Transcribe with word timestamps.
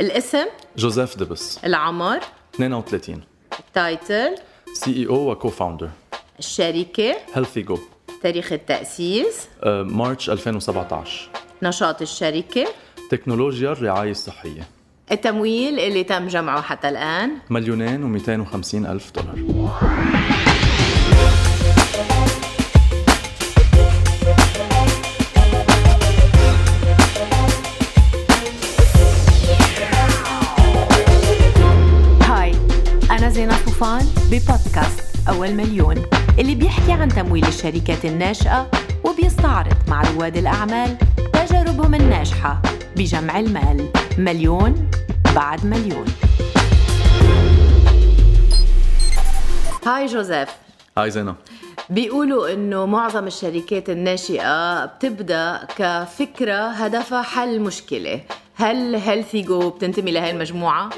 الاسم؟ 0.00 0.46
جوزيف 0.76 1.16
دبس. 1.16 1.58
العمر؟ 1.64 2.20
32 2.54 3.20
ال 3.58 3.69
title؟ 3.69 4.34
CEO 4.74 4.96
و 4.96 5.06
co-founder 5.06 5.88
الشركة؟ 6.38 7.16
Healthigo 7.34 7.78
تاريخ 8.22 8.52
التأسيس؟ 8.52 9.48
March 9.66 10.30
2017 10.30 11.28
نشاط 11.62 12.02
الشركة؟ 12.02 12.66
تكنولوجيا 13.10 13.72
الرعاية 13.72 14.10
الصحية. 14.10 14.68
التمويل 15.12 15.80
اللي 15.80 16.04
تم 16.04 16.26
جمعه 16.26 16.62
حتى 16.62 16.88
الآن؟ 16.88 17.30
مليونين 17.50 18.20
و250 18.20 18.74
ألف 18.74 19.10
دولار. 19.10 19.68
ببودكاست 35.42 35.52
أول 35.52 35.54
مليون 35.54 36.02
اللي 36.38 36.54
بيحكي 36.54 36.92
عن 36.92 37.08
تمويل 37.08 37.44
الشركات 37.44 38.04
الناشئة 38.04 38.70
وبيستعرض 39.04 39.76
مع 39.88 40.02
رواد 40.02 40.36
الأعمال 40.36 40.96
تجاربهم 41.32 41.94
الناجحة 41.94 42.62
بجمع 42.96 43.38
المال. 43.38 43.88
مليون 44.18 44.90
بعد 45.34 45.66
مليون. 45.66 46.04
Hi 49.86 50.06
جوزيف. 50.06 50.48
Hi 50.98 51.10
زينب. 51.10 51.34
بيقولوا 51.90 52.52
إنه 52.52 52.86
معظم 52.86 53.26
الشركات 53.26 53.90
الناشئة 53.90 54.84
بتبدأ 54.84 55.66
كفكرة 55.78 56.66
هدفها 56.66 57.22
حل 57.22 57.60
مشكلة. 57.60 58.20
هل 58.54 58.94
Healthigo 58.94 59.70
بتنتمي 59.70 60.10
لهي 60.10 60.30
المجموعة؟ 60.30 60.90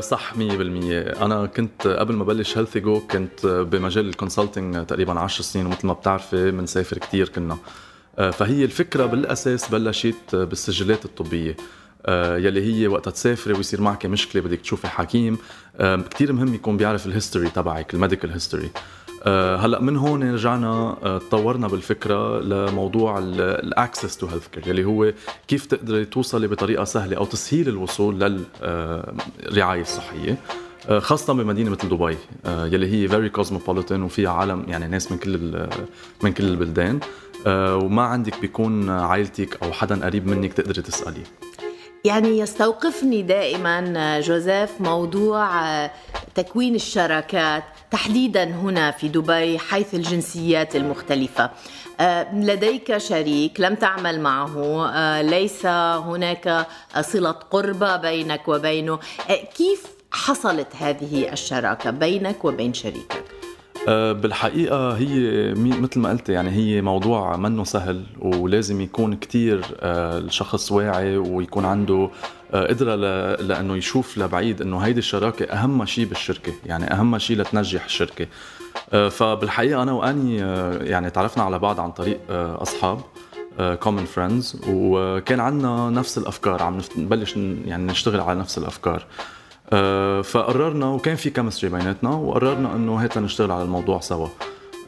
صح 0.00 0.34
100% 0.34 0.38
أنا 0.38 1.46
كنت 1.46 1.86
قبل 1.86 2.14
ما 2.14 2.24
بلش 2.24 2.58
HealthiGo 2.58 3.00
كنت 3.00 3.46
بمجال 3.46 4.08
ال 4.08 4.15
consulting 4.15 4.86
تقريبا 4.86 5.20
10 5.20 5.42
سنين 5.42 5.66
ومثل 5.66 5.86
ما 5.86 5.92
بتعرفي 5.92 6.50
بنسافر 6.50 6.98
كثير 6.98 7.28
كنا. 7.28 7.58
أه 8.18 8.30
فهي 8.30 8.64
الفكرة 8.64 9.06
بالأساس 9.06 9.68
بلشت 9.68 10.34
بالسجلات 10.34 11.04
الطبية. 11.04 11.56
أه 12.06 12.36
يلي 12.36 12.82
هي 12.82 12.88
وقت 12.88 13.08
تسافري 13.08 13.54
ويصير 13.54 13.80
معك 13.80 14.06
مشكلة 14.06 14.42
بدك 14.42 14.60
تشوفي 14.60 14.86
حكيم. 14.86 15.38
كثير 15.80 16.32
مهم 16.32 16.54
يكون 16.54 16.76
بيعرف 16.76 17.06
ال 17.06 17.11
history 17.11 17.48
تبعك 17.48 17.94
ال 17.94 17.99
medical 17.99 18.30
history 18.30 18.70
هلا 19.26 19.80
من 19.80 19.96
هون 19.96 20.32
رجعنا 20.32 20.96
أه 21.02 21.18
تطورنا 21.18 21.68
بالفكرة 21.68 22.40
لموضوع 22.40 23.18
ال 23.18 24.16
access 24.16 24.26
to 24.26 24.46
healthcare 24.48 24.68
يلي 24.68 24.84
هو 24.84 25.12
كيف 25.48 25.66
تقدري 25.66 26.04
توصلي 26.04 26.46
بطريقة 26.46 26.84
سهلة 26.84 27.16
أو 27.16 27.24
تسهيل 27.24 27.68
الوصول 27.68 28.20
للرعايه 28.20 29.80
الصحية 29.80 30.38
أه 30.88 30.98
خاصة 30.98 31.32
بمدينة 31.32 31.70
مثل 31.70 31.88
دبي 31.88 32.16
يلي 32.46 32.86
هي 32.86 33.08
فيري 33.08 33.28
كوزموبوليتان 33.28 34.02
وفيها 34.02 34.30
عالم 34.30 34.64
يعني 34.68 34.88
ناس 34.88 35.12
من 35.12 35.18
كل 35.18 35.66
من 36.22 36.32
كل 36.32 36.44
البلدان 36.44 37.00
وما 37.46 38.02
عندك 38.02 38.40
بيكون 38.40 38.90
عائلتك 38.90 39.62
أو 39.62 39.72
حدا 39.72 40.04
قريب 40.04 40.26
منك 40.26 40.52
تقدري 40.52 40.82
تسأليه. 40.82 41.24
يعني 42.04 42.38
يستوقفني 42.38 43.22
دائما 43.22 44.20
جوزيف 44.20 44.80
موضوع 44.80 45.50
تكوين 46.34 46.74
الشراكات 46.74 47.62
تحديدا 47.90 48.44
هنا 48.44 48.90
في 48.90 49.08
دبي 49.08 49.58
حيث 49.58 49.94
الجنسيات 49.94 50.76
المختلفة 50.76 51.50
لديك 52.32 52.98
شريك 52.98 53.60
لم 53.60 53.74
تعمل 53.74 54.20
معه 54.20 55.22
ليس 55.22 55.66
هناك 55.66 56.66
صلة 57.00 57.30
قربة 57.30 57.96
بينك 57.96 58.48
وبينه 58.48 58.98
كيف 59.56 59.86
حصلت 60.12 60.76
هذه 60.78 61.32
الشراكة 61.32 61.90
بينك 61.90 62.44
وبين 62.44 62.74
شريكك؟ 62.74 63.39
بالحقيقة 63.88 64.92
هي 64.92 65.54
مثل 65.54 66.00
ما 66.00 66.10
قلت 66.10 66.28
يعني 66.28 66.50
هي 66.50 66.82
موضوع 66.82 67.36
منه 67.36 67.64
سهل 67.64 68.04
ولازم 68.18 68.80
يكون 68.80 69.14
كتير 69.14 69.64
الشخص 69.82 70.72
واعي 70.72 71.16
ويكون 71.16 71.64
عنده 71.64 72.10
قدرة 72.52 72.94
لأنه 73.34 73.76
يشوف 73.76 74.18
لبعيد 74.18 74.62
أنه 74.62 74.78
هيدي 74.78 74.98
الشراكة 74.98 75.44
أهم 75.44 75.84
شيء 75.84 76.04
بالشركة 76.04 76.52
يعني 76.66 76.92
أهم 76.92 77.18
شيء 77.18 77.36
لتنجح 77.36 77.84
الشركة. 77.84 78.26
فبالحقيقة 79.10 79.82
أنا 79.82 79.92
وأني 79.92 80.36
يعني 80.90 81.10
تعرفنا 81.10 81.42
على 81.42 81.58
بعض 81.58 81.80
عن 81.80 81.90
طريق 81.90 82.18
أصحاب 82.30 83.00
common 83.80 84.04
friends 84.04 84.60
وكان 84.68 85.40
عندنا 85.40 85.90
نفس 85.90 86.18
الأفكار 86.18 86.62
عم 86.62 86.78
نبلش 86.96 87.36
يعني 87.36 87.84
نشتغل 87.84 88.20
على 88.20 88.38
نفس 88.38 88.58
الأفكار. 88.58 88.96
أه 88.96 89.39
فقررنا 90.22 90.86
وكان 90.86 91.16
في 91.16 91.30
chemistry 91.30 91.70
بيناتنا 91.70 92.10
وقررنا 92.10 92.76
إنه 92.76 92.94
هات 92.94 93.18
نشتغل 93.18 93.50
على 93.50 93.62
الموضوع 93.62 94.00
سوا. 94.00 94.28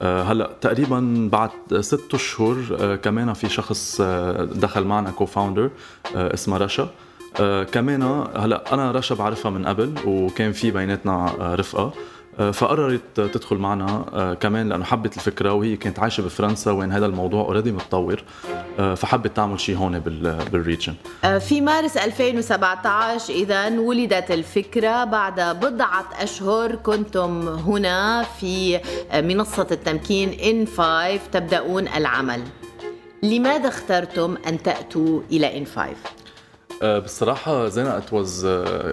أه 0.02 0.22
هلأ 0.22 0.50
تقريبا 0.60 1.28
بعد 1.32 1.50
ست 1.80 2.14
أشهر 2.14 2.56
أه 2.80 2.96
كمان 2.96 3.32
في 3.32 3.48
شخص 3.48 4.00
دخل 4.40 4.84
معنا 4.84 5.10
co-founder 5.10 5.70
اسمها 6.14 6.58
رشا. 6.58 6.88
كمان 7.72 8.02
هلأ 8.36 8.74
أنا 8.74 8.92
رشا 8.92 9.14
بعرفها 9.14 9.50
من 9.50 9.66
قبل 9.66 9.94
وكان 10.06 10.52
في 10.52 10.70
بيناتنا 10.70 11.34
رفقة. 11.40 11.92
فقررت 12.52 13.00
تدخل 13.16 13.56
معنا 13.56 14.36
كمان 14.40 14.68
لأنه 14.68 14.84
حبت 14.84 15.16
الفكرة 15.16 15.52
وهي 15.52 15.76
كانت 15.76 15.98
عايشة 15.98 16.22
بفرنسا 16.22 16.70
وين 16.70 16.92
هذا 16.92 17.06
الموضوع 17.06 17.44
already 17.44 17.72
متطور 17.72 18.22
فحبت 18.96 19.36
تعمل 19.36 19.60
شيء 19.60 19.76
هون 19.76 19.98
بال 20.52 20.63
region 20.63 20.94
في 21.40 21.60
مارس 21.60 21.96
2017 21.96 23.34
إذا 23.34 23.68
ولدت 23.68 24.30
الفكرة 24.30 25.04
بعد 25.04 25.40
بضعة 25.40 26.08
أشهر 26.20 26.74
كنتم 26.74 27.48
هنا 27.48 28.22
في 28.22 28.80
منصة 29.14 29.66
التمكين 29.70 30.28
in5 30.28 31.16
تبدأون 31.32 31.88
العمل. 31.88 32.42
لماذا 33.22 33.68
اخترتم 33.68 34.36
أن 34.46 34.62
تأتوا 34.62 35.20
إلى 35.30 35.58
in5 35.58 35.86
بصراحة 36.84 37.68
زينة 37.68 37.96
it 37.96 38.12
was 38.12 38.46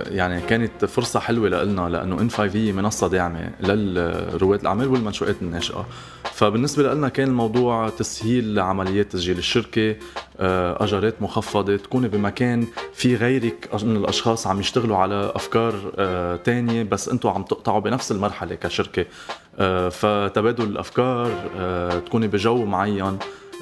يعني 0.07 0.41
كانت 0.41 0.85
فرصة 0.85 1.19
حلوة 1.19 1.49
لنا 1.49 1.89
لأنه 1.89 2.21
إن 2.21 2.29
5 2.29 2.59
هي 2.59 2.71
منصة 2.71 3.07
داعمة 3.07 3.49
للرواد 3.59 4.59
الأعمال 4.59 4.87
والمنشآت 4.87 5.35
الناشئة. 5.41 5.85
فبالنسبة 6.33 6.93
لنا 6.93 7.09
كان 7.09 7.27
الموضوع 7.27 7.89
تسهيل 7.89 8.59
عمليات 8.59 9.11
تسجيل 9.11 9.37
الشركة 9.37 9.95
أجرات 10.79 11.21
مخفضة 11.21 11.77
تكوني 11.77 12.07
بمكان 12.07 12.67
في 12.93 13.15
غيرك 13.15 13.69
من 13.83 13.95
الأشخاص 13.95 14.47
عم 14.47 14.59
يشتغلوا 14.59 14.97
على 14.97 15.31
أفكار 15.35 15.73
تانية 16.43 16.83
بس 16.83 17.09
أنتوا 17.09 17.31
عم 17.31 17.43
تقطعوا 17.43 17.79
بنفس 17.79 18.11
المرحلة 18.11 18.55
كشركة. 18.55 19.05
فتبادل 19.89 20.63
الأفكار 20.63 21.31
تكوني 22.05 22.27
بجو 22.27 22.65
معين. 22.65 23.01
آه 23.03 23.17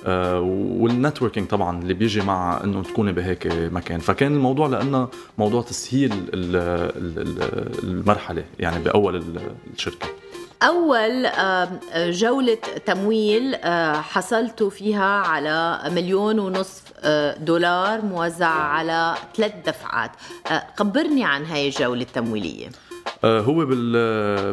والنتوركينج 0.05 1.47
طبعا 1.47 1.81
اللي 1.81 1.93
بيجي 1.93 2.21
مع 2.21 2.61
إنه 2.63 2.83
تكوني 2.83 3.11
بهيك 3.11 3.47
مكان. 3.53 3.99
فكان 3.99 4.33
الموضوع 4.33 4.67
لنا 4.67 5.07
موضوع 5.37 5.61
تسهيل 5.61 6.13
المرحلة 7.83 8.43
يعني 8.59 8.83
بأول 8.83 9.23
الشركة. 9.73 10.07
أول 10.63 11.27
جولة 11.95 12.57
تمويل 12.85 13.55
حصلت 13.95 14.63
فيها 14.63 15.05
على 15.05 15.81
مليون 15.91 16.39
ونصف 16.39 16.83
دولار 17.39 18.01
موزعة 18.01 18.59
على 18.59 19.15
ثلاث 19.35 19.53
دفعات. 19.65 20.11
خبرني 20.77 21.25
عن 21.25 21.45
هاي 21.45 21.67
الجولة 21.67 22.01
التمويلية. 22.01 22.69
هو 23.27 23.65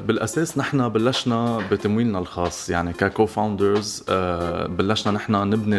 بالأساس 0.01 0.59
نحن 0.59 0.89
بلشنا 0.89 1.63
بتمويلنا 1.71 2.19
الخاص 2.19 2.71
يعني 2.71 2.93
ككو 2.93 3.27
فاوندرز 3.27 4.05
بلشنا 4.69 5.13
نحن 5.13 5.33
نبني 5.33 5.77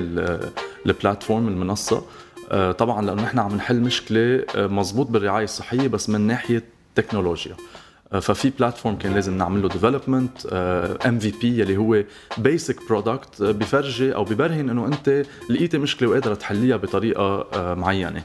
ال 0.85 0.92
platform 0.92 1.47
المنصة. 1.47 2.03
طبعا 2.77 3.05
لأنه 3.05 3.23
نحن 3.23 3.39
عم 3.39 3.55
نحل 3.55 3.79
مشكلة 3.79 4.45
مزبوط 4.55 5.07
بالرعاية 5.07 5.43
الصحية 5.43 5.87
بس 5.87 6.09
من 6.09 6.21
ناحية 6.21 6.63
تكنولوجيا. 6.95 7.55
ففي 8.21 8.51
platform 8.59 8.95
كان 8.95 9.13
لازم 9.13 9.37
نعمل 9.37 9.61
له 9.61 9.69
development 9.69 10.45
MVP 11.05 11.59
يلي 11.59 11.77
هو 11.77 12.03
basic 12.37 12.87
product 12.89 13.41
بفرجي 13.41 14.15
أو 14.15 14.23
ببرهن 14.23 14.69
إنه 14.69 14.87
أنت 14.87 15.25
لقيتي 15.49 15.77
مشكلة 15.77 16.09
وقادرة 16.09 16.33
تحليها 16.33 16.77
بطريقة 16.77 17.47
معينة. 17.73 18.19
آه 18.19 18.23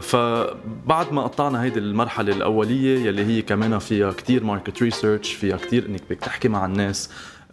فبعد 0.00 1.12
ما 1.12 1.22
قطعنا 1.22 1.62
هيدي 1.62 1.78
المرحلة 1.78 2.32
الأولية 2.32 3.06
يلي 3.06 3.24
هي 3.24 3.42
كمان 3.42 3.78
فيها 3.78 4.12
كتير 4.12 4.44
market 4.44 4.82
research 4.82 5.32
فيها 5.32 5.56
كتير 5.56 5.86
إنك 5.86 6.00
بدك 6.10 6.20
تحكي 6.20 6.48
مع 6.48 6.66
الناس 6.66 7.10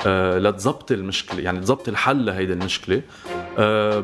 آه 0.08 0.40
لتظبط 0.40 0.92
المشكلة 0.92 1.42
يعني 1.42 1.60
تظبط 1.60 1.90
الحل 1.90 2.26
لهيدي 2.26 2.54
المشكلة. 2.54 3.02
آه 3.58 4.04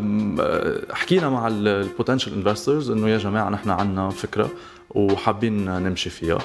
حكينا 0.91 1.29
مع 1.29 1.47
ال 1.47 1.56
potential 1.56 2.33
investors 2.33 2.91
إنه 2.91 3.09
يا 3.09 3.17
جماعة 3.17 3.49
نحن 3.49 3.69
عنا 3.69 4.09
فكرة 4.09 4.49
وحابين 4.89 5.65
نمشي 5.65 6.09
فيها. 6.09 6.37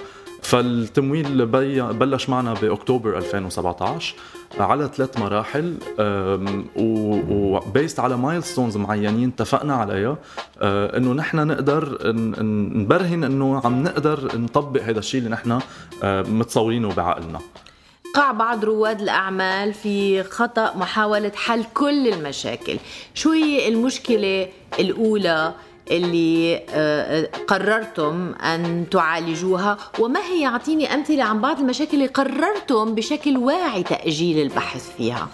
فالتمويل 0.51 1.47
بلش 1.93 2.29
معنا 2.29 2.55
بأكتوبر 2.55 3.19
2017 3.19 4.15
على 4.61 4.91
ثلاث 4.95 5.19
مراحل 5.19 5.75
و 6.77 6.97
based 6.97 8.01
على 8.01 8.17
milestones 8.17 8.77
معينين 8.77 9.29
اتفقنا 9.29 9.75
عليها 9.75 10.17
آه، 10.63 10.97
إنه 10.97 11.13
نحن 11.13 11.47
نقدر 11.47 11.99
نبرهن 12.81 13.25
إنه 13.25 13.61
عم 13.65 13.83
نقدر 13.83 14.39
نطبق 14.39 14.83
هذا 14.83 14.99
الشيء 14.99 15.19
اللي 15.19 15.31
نحن 15.31 15.59
آه، 16.03 16.23
متصورينه 16.23 16.95
بعقلنا. 16.95 17.41
قع 18.15 18.33
بعض 18.33 18.65
رواد 18.65 19.01
الأعمال 19.01 19.75
في 19.75 20.23
خطأ 20.23 20.77
محاولة 20.77 21.33
حل 21.35 21.65
كل 21.75 22.09
المشاكل. 22.09 22.79
شو 23.15 23.31
هي 23.31 23.69
المشكلة 23.69 24.49
الأولى 24.79 25.55
اللي 25.91 26.57
آه، 26.57 26.63
آه، 26.71 27.29
قررتم 27.47 28.35
أن 28.35 28.87
تعالجوها 28.91 29.77
وما 29.99 30.21
هي 30.21 30.47
أعطيني 30.47 30.95
أمثلة 30.95 31.25
عن 31.25 31.41
بعض 31.41 31.61
المشاكل 31.61 31.95
اللي 31.95 32.07
قررتم 32.07 32.95
بشكل 32.95 33.37
واعي 33.37 33.83
تأجيل 33.83 34.43
البحث 34.43 34.97
فيها. 34.97 35.29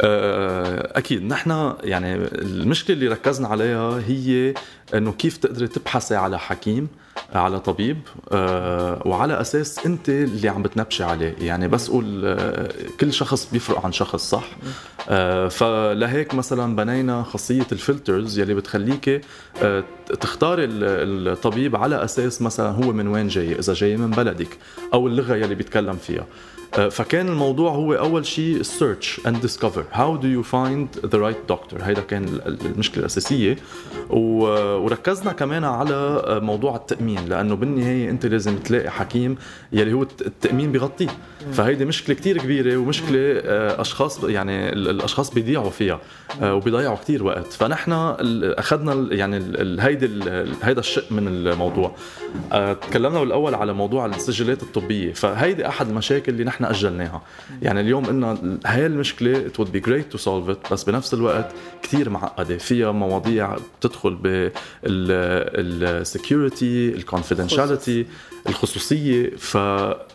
آه، 0.00 0.98
أكيد. 0.98 1.22
نحن 1.24 1.74
يعني 1.82 2.14
المشكلة 2.14 2.96
اللي 2.96 3.08
ركزنا 3.08 3.48
عليها 3.48 4.02
هي 4.06 4.54
إنه 4.94 5.12
كيف 5.12 5.36
تقدري 5.36 5.68
تبحثي 5.68 6.14
على 6.14 6.38
حكيم 6.38 6.88
على 7.34 7.60
طبيب 7.60 7.98
آه، 8.32 9.02
وعلى 9.04 9.40
أساس 9.40 9.86
أنت 9.86 10.08
اللي 10.08 10.48
عم 10.48 10.62
بتنبشي 10.62 11.04
عليه. 11.04 11.34
يعني 11.40 11.68
بس 11.68 11.90
قول 11.90 12.22
آه، 12.24 12.68
كل 13.00 13.12
شخص 13.12 13.48
بيفرق 13.52 13.84
عن 13.84 13.92
شخص 13.92 14.30
صح؟ 14.30 14.44
آه، 15.08 15.48
فلهيك 15.48 16.34
مثلا 16.34 16.76
بنينا 16.76 17.22
خاصية 17.22 17.66
الفلترز 17.72 18.38
يلي 18.38 18.54
بتخليك 18.54 19.22
تختاري 20.20 20.64
الطبيب 20.64 21.76
على 21.76 22.04
أساس 22.04 22.42
مثلا 22.42 22.70
هو 22.70 22.92
من 22.92 23.08
وين 23.08 23.28
جاي 23.28 23.58
إذا 23.58 23.74
جاي 23.74 23.96
من 23.96 24.10
بلدك 24.10 24.58
أو 24.94 25.06
اللغة 25.06 25.34
يلي 25.36 25.54
بيتكلم 25.54 25.96
فيها. 25.96 26.26
فكان 26.72 27.28
الموضوع 27.28 27.70
هو 27.70 27.92
أول 27.92 28.26
شيء 28.26 28.62
search 28.62 29.20
and 29.26 29.36
discover. 29.46 29.82
How 29.92 30.16
do 30.22 30.26
you 30.26 30.42
find 30.42 31.10
the 31.10 31.18
right 31.18 31.52
doctor 31.52 31.82
هيدا 31.82 32.00
كان 32.00 32.40
المشكلة 32.46 33.00
الأساسية. 33.00 33.56
وركزنا 34.10 35.32
كمان 35.32 35.64
على 35.64 36.22
موضوع 36.42 36.76
التأمين 36.76 37.28
لأنه 37.28 37.56
بالنهاية 37.56 38.10
أنت 38.10 38.26
لازم 38.26 38.56
تلاقي 38.56 38.90
حكيم 38.90 39.36
يلي 39.72 39.92
هو 39.92 40.02
التأمين 40.02 40.72
بيغطيه. 40.72 41.08
فهيدي 41.52 41.84
مشكلة 41.84 42.16
كتير 42.16 42.38
كبيرة 42.38 42.76
ومشكلة 42.76 43.18
آه، 43.20 43.80
أشخاص 43.80 44.24
يعني 44.24 44.72
الأشخاص 44.72 45.34
بيضيعوا 45.34 45.70
فيها 45.70 46.00
آه، 46.42 46.54
وبيضيعوا 46.54 46.96
كتير 46.96 47.24
وقت. 47.24 47.52
فنحن 47.52 47.92
أخذنا 48.58 49.14
يعني 49.14 49.36
هيدي 49.80 50.06
هيدا 50.62 50.80
الشق 50.80 51.12
من 51.12 51.28
الموضوع. 51.28 51.94
تكلمنا 52.52 53.20
بالأول 53.20 53.54
على 53.54 53.72
موضوع 53.72 54.06
السجلات 54.06 54.62
الطبية. 54.62 55.12
فهيدي 55.12 55.68
أحد 55.68 55.88
المشاكل 55.88 56.32
اللي 56.32 56.44
نحن 56.44 56.57
نحن 56.60 56.64
أجلناها. 56.64 57.22
يعني 57.62 57.80
اليوم 57.80 58.04
قلنا 58.04 58.58
هاي 58.66 58.86
المشكلة 58.86 59.48
it 59.48 59.52
would 59.60 59.68
be 59.68 59.80
great 59.88 60.16
to 60.16 60.20
solve 60.24 60.52
it 60.54 60.72
بس 60.72 60.84
بنفس 60.84 61.14
الوقت 61.14 61.52
كثير 61.82 62.10
معقدة. 62.10 62.58
فيها 62.58 62.92
مواضيع 62.92 63.56
بتدخل 63.80 64.14
بال 64.82 65.23
security 65.23 66.88
ال 66.88 66.95
confidentiality 66.95 68.06
الخصوصية. 68.48 69.30
ف 69.36 69.56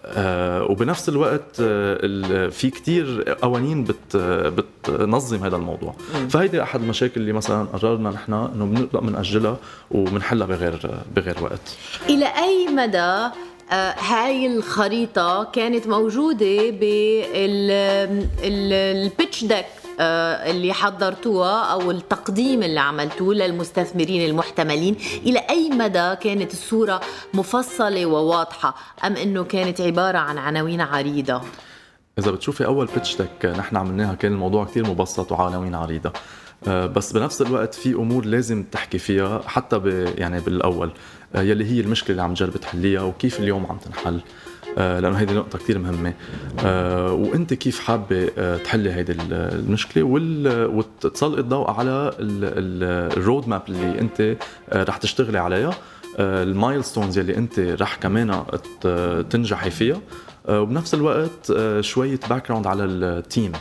آه، 0.05 0.63
وبنفس 0.63 1.09
الوقت 1.09 1.57
آه، 1.61 2.49
في 2.49 2.69
كثير 2.69 3.23
قوانين 3.41 3.83
بت 3.83 4.17
بتنظم 4.17 5.43
هذا 5.43 5.55
الموضوع. 5.55 5.95
فهيدي 6.29 6.63
أحد 6.63 6.81
المشاكل 6.81 7.21
اللي 7.21 7.33
مثلا 7.33 7.63
قررنا 7.63 8.09
نحن 8.09 8.33
إنه 8.33 8.65
بنبدا 8.65 8.99
بنأجلها 8.99 9.57
وبنحلها 9.91 10.47
بغير 10.47 10.91
بغير 11.15 11.43
وقت. 11.43 11.77
إلى 12.09 12.25
أي 12.25 12.67
مدى 12.67 13.29
هاي 13.73 14.47
الخريطة 14.47 15.43
كانت 15.43 15.87
موجودة 15.87 16.69
بالبيتش 18.41 19.43
ديك 19.43 19.65
آه، 19.99 20.51
اللي 20.51 20.73
حضرتوها 20.73 21.63
أو 21.63 21.91
التقديم 21.91 22.63
اللي 22.63 22.79
عملتوه 22.79 23.33
للمستثمرين 23.33 24.29
المحتملين. 24.29 24.95
إلى 25.25 25.39
أي 25.39 25.69
مدى 25.69 26.15
كانت 26.15 26.53
الصورة 26.53 27.01
مفصلة 27.33 28.05
وواضحة؟ 28.05 28.75
أم 29.05 29.15
إنه 29.15 29.43
كانت 29.43 29.81
عبارة 29.81 30.17
عن 30.17 30.37
عناوين 30.37 30.81
عريضة؟ 30.81 31.41
إذا 32.19 32.31
بتشوفي 32.31 32.65
أول 32.65 32.89
بيتش 32.93 33.17
ديك 33.17 33.45
نحن 33.45 33.77
عملناها 33.77 34.15
كان 34.15 34.31
الموضوع 34.33 34.65
كتير 34.65 34.89
مبسط 34.89 35.31
وعناوين 35.31 35.75
عريضة. 35.75 36.09
آه، 36.09 36.42
بس 36.69 37.11
بنفس 37.11 37.41
الوقت 37.41 37.73
في 37.73 37.93
أمور 37.93 38.25
لازم 38.25 38.63
تحكي 38.63 38.97
فيها 38.97 39.41
حتى 39.47 39.79
ب 39.79 39.87
يعني 40.17 40.39
بالأول 40.39 40.91
آه، 41.35 41.41
يلي 41.41 41.65
هي 41.65 41.79
المشكلة 41.79 42.09
اللي 42.11 42.21
عم 42.21 42.33
تجرب 42.33 42.57
تحليها 42.57 43.01
وكيف 43.01 43.39
اليوم 43.39 43.65
عم 43.65 43.77
تنحل. 43.77 44.21
آه، 44.77 44.99
لأنه 44.99 45.15
هيدي 45.15 45.33
نقطة 45.33 45.59
كثير 45.59 45.79
مهمة. 45.79 46.13
وأنت 47.11 47.53
كيف 47.53 47.79
حابة 47.79 48.29
تحلي 48.57 48.93
هيدي 48.93 49.15
المشكلة 49.31 50.03
وتسلطي 50.03 51.41
الضوء 51.41 51.71
على 51.71 52.11
ال 52.19 52.45
road 52.45 53.47
map 53.47 53.61
اللي 53.69 53.99
أنت 53.99 54.37
رح 54.73 54.97
تشتغلي 54.97 55.37
عليها. 55.37 55.73
ال 56.19 56.28
milestones 56.28 57.17
يلي 57.17 57.37
أنت 57.37 57.59
رح 57.59 57.95
كمان 57.95 58.43
تنجحي 59.29 59.69
فيها. 59.69 60.01
وبنفس 60.49 60.93
الوقت 60.93 61.53
شوية 61.79 62.19
background 62.29 62.67
على 62.67 62.83
ال 62.83 62.97
team 62.97 63.51
آه، 63.51 63.59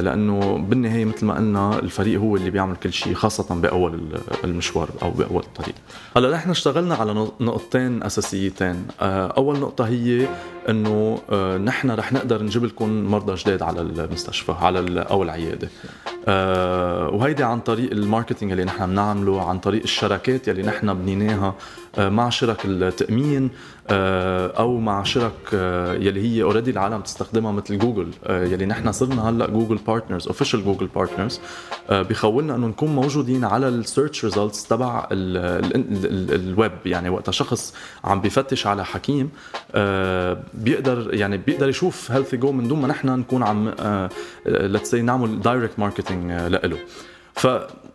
لأنه 0.00 0.58
بالنهاية 0.58 1.04
مثل 1.04 1.26
ما 1.26 1.34
قلنا 1.34 1.78
الفريق 1.78 2.20
هو 2.20 2.36
اللي 2.36 2.50
بيعمل 2.50 2.76
كل 2.76 2.92
شيء 2.92 3.14
خاصة 3.14 3.54
بأول 3.54 4.00
المشوار 4.44 4.88
أو 5.02 5.10
بأول 5.10 5.42
الطريق. 5.42 5.74
هلأ 6.16 6.30
نحن 6.30 6.50
اشتغلنا 6.50 6.94
على 6.94 7.12
نقطتين 7.40 8.02
أساسيتين. 8.02 8.86
آه، 9.00 9.26
أول 9.26 9.58
نقطة 9.58 9.86
هي 9.86 10.28
إنه 10.68 11.18
آه، 11.30 11.58
نحن 11.58 11.90
رح 11.90 12.12
نقدر 12.12 12.42
نجيب 12.42 12.64
لكم 12.64 13.04
مرضى 13.04 13.34
جداد 13.34 13.62
على 13.62 13.80
المستشفى 13.80 14.52
على 14.52 15.00
أو 15.10 15.22
العيادة. 15.22 15.68
وهيدي 17.16 17.44
عن 17.44 17.60
طريق 17.60 17.90
ال 17.90 17.96
marketing 17.96 18.50
اللي 18.52 18.64
نحن 18.64 18.86
بنعمله 18.86 19.48
عن 19.48 19.58
طريق 19.58 19.82
الشراكات 19.82 20.48
اللي 20.48 20.62
نحن 20.62 20.94
بنيناها 20.94 21.54
مع 21.98 22.30
شركة 22.30 22.64
التأمين 22.64 23.50
أو 24.58 24.78
مع 24.78 25.02
شركة 25.02 25.52
يلي 26.00 26.20
هي 26.20 26.42
already 26.42 26.70
العالم 26.70 27.00
تستخدمها 27.00 27.52
مثل 27.52 27.78
جوجل 27.78 28.08
يلي 28.28 28.66
نحن 28.66 28.92
صرنا 28.92 29.28
هلأ 29.28 29.46
Google 29.46 29.76
Partners 29.76 30.26
official 30.26 30.64
Google 30.64 30.86
Partners 30.86 31.40
بخولنا 31.90 32.54
إنه 32.54 32.66
نكون 32.66 32.94
موجودين 32.94 33.44
على 33.44 33.68
ال 33.68 33.76
search 33.76 34.24
results 34.24 34.68
تبع 34.68 35.08
الويب 35.10 36.72
يعني 36.86 37.08
وقت 37.08 37.30
شخص 37.30 37.74
عم 38.04 38.20
بيفتش 38.20 38.66
على 38.66 38.84
حكيم 38.84 39.30
آه، 39.74 40.42
بيقدر 40.54 41.14
يعني 41.14 41.36
بيقدر 41.36 41.68
يشوف 41.68 42.10
HealthiGo 42.10 42.52
من 42.52 42.68
دون 42.68 42.80
ما 42.80 42.88
نحن 42.88 43.08
نكون 43.08 43.42
عم 43.42 43.74
let's 44.46 44.94
نعمل 44.94 45.40
direct 45.40 45.78
marketing 45.78 46.32
له 46.32 46.78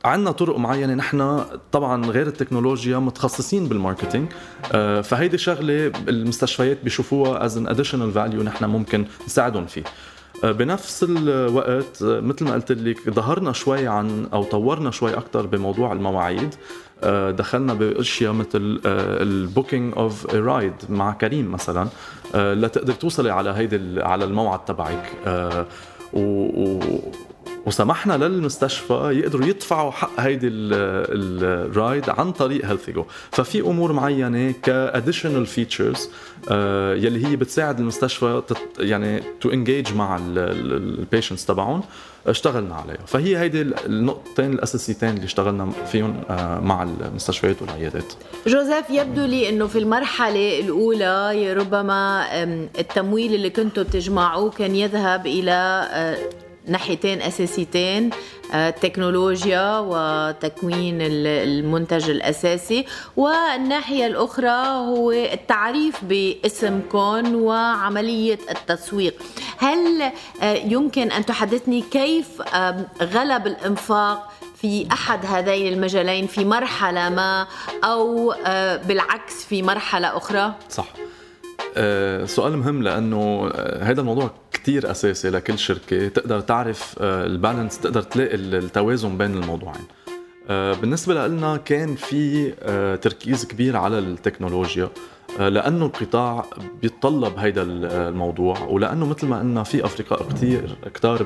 فعندنا 0.06 0.32
طرق 0.32 0.58
معينة. 0.58 0.94
نحن 0.94 1.44
طبعا 1.72 2.06
غير 2.06 2.28
التكنولوجيا 2.28 2.98
متخصصين 2.98 3.68
بال 3.68 3.79
marketing. 3.79 4.32
آه، 4.72 5.02
فهيدي 5.02 5.38
شغلة 5.38 5.92
المستشفيات 6.08 6.84
بيشوفوها 6.84 7.46
as 7.46 7.58
an 7.58 7.68
additional 7.68 8.12
value 8.12 8.44
نحن 8.44 8.66
ممكن 8.66 9.06
نساعدهم 9.26 9.66
فيه. 9.66 9.84
آه، 10.44 10.52
بنفس 10.52 11.06
الوقت 11.10 12.02
آه، 12.02 12.20
مثل 12.20 12.46
ما 12.46 12.54
قلت 12.54 12.72
لك 12.72 13.10
ظهرنا 13.10 13.52
شوي 13.52 13.88
عن 13.88 14.28
أو 14.34 14.44
طورنا 14.44 14.92
شوي 14.92 15.14
أكثر 15.14 15.46
بموضوع 15.46 15.92
المواعيد. 15.94 16.56
دخلنا 17.30 17.74
بأشياء 17.74 18.34
مثل 18.34 18.82
ال 18.86 18.99
booking 18.99 19.94
of 19.98 20.36
ride 20.36 20.74
مع 20.90 21.12
Careem 21.12 21.52
مثلا. 21.52 21.88
لتقدر 22.36 22.94
توصلي 22.94 23.30
على 23.30 23.50
هيدي 23.50 24.02
على 24.02 24.26
الموعد 24.26 24.66
تبعك. 24.66 25.12
و 26.14 26.80
وسمحنا 27.66 28.14
للمستشفى 28.14 28.94
يقدروا 28.94 29.46
يدفعوا 29.46 29.92
حق 29.92 30.20
هيدي 30.20 30.48
ال 30.48 30.80
ride 30.80 32.10
عن 32.10 32.32
طريق 32.32 32.66
HealthiGo 32.66 33.06
ففي 33.32 33.62
أمور 33.62 33.94
معينة 33.94 34.54
ك 34.64 34.71
additional 34.71 35.46
features 35.46 36.10
يلي 37.06 37.28
هي 37.28 37.36
بتساعد 37.36 37.80
المستشفى 37.80 38.42
يعني 38.80 39.24
to 39.42 39.50
engage 39.50 39.94
مع 39.94 40.20
ال 40.22 40.36
patients 40.36 41.46
تبعهم 41.46 41.82
اشتغلنا 42.28 42.76
عليها. 42.76 43.06
فهي 43.06 43.38
هيدي 43.38 43.62
النقطتين 43.62 44.54
الأساسيتين 44.54 45.10
اللي 45.10 45.26
اشتغلنا 45.26 45.72
فيهم 45.92 46.22
آه، 46.30 46.60
مع 46.60 46.84
المستشفيات 46.84 47.62
والعيادات. 47.62 48.14
جوزيف 48.48 48.90
يبدو 48.90 49.26
لي 49.26 49.50
إنه 49.50 49.68
في 49.68 49.80
المرحلة 49.80 50.60
الأولى 50.60 51.54
ربما 51.54 52.26
التمويل 52.80 53.36
اللي 53.36 53.50
كنتوا 53.50 53.84
بتجمعوه 53.84 54.50
كان 54.50 54.76
يذهب 54.76 55.28
إلى 55.28 55.88
آه، 55.92 56.18
ناحيتين 56.68 57.22
أساسيتين 57.22 58.10
التكنولوجيا 58.54 59.80
وتكوين 59.80 60.98
المنتج 61.02 62.10
الأساسي 62.10 62.86
والناحية 63.18 64.08
الأخرى 64.08 64.68
هو 64.68 65.12
التعريف 65.12 66.04
باسمكم 66.04 67.36
وعملية 67.36 68.40
التسويق. 68.50 69.24
هل 69.58 70.12
آه، 70.42 70.54
يمكن 70.54 71.12
أن 71.12 71.26
تحدثني 71.26 71.82
كيف 71.82 72.42
غلب 73.02 73.48
الإنفاق 73.48 74.32
في 74.62 74.88
أحد 74.92 75.26
هذين 75.26 75.74
المجالين 75.74 76.28
في 76.28 76.46
مرحلة 76.46 77.10
ما 77.10 77.48
أو 77.84 78.32
آه، 78.32 78.76
بالعكس 78.78 79.46
في 79.46 79.62
مرحلة 79.62 80.18
أخرى؟ 80.18 80.54
صح. 80.70 80.86
آه، 80.86 81.15
سؤال 82.26 82.58
مهم 82.58 82.84
لأنه 82.84 83.52
هذا 83.82 84.02
الموضوع 84.02 84.32
كتير 84.52 84.92
أساسي 84.92 85.30
لكل 85.30 85.60
شركة. 85.60 86.08
تقدر 86.08 86.40
تعرف 86.40 86.96
البالانس 87.02 87.80
تقدر 87.80 88.02
تلاقي 88.02 88.36
التوازن 88.36 89.18
بين 89.18 89.34
الموضوعين. 89.34 89.86
بالنسبة 90.50 91.28
لنا 91.28 91.58
كان 91.58 91.96
في 91.96 92.52
تركيز 93.02 93.46
كبير 93.46 93.78
على 93.78 94.00
التكنولوجيا 94.00 94.90
لأنه 95.40 95.86
القطاع 95.86 96.46
بيتطلب 96.82 97.38
هيدا 97.38 97.64
الموضوع 97.64 98.60
ولأنه 98.60 99.06
مثل 99.06 99.28
ما 99.28 99.40
قلنا 99.40 99.64
في 99.64 99.86
افرقاء 99.86 100.30
كثير 100.30 100.78
كتار 100.94 101.24